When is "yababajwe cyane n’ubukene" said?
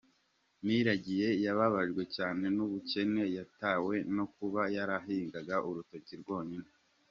1.45-3.23